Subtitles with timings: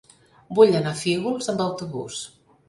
[0.59, 2.25] Vull anar a Fígols amb autobús.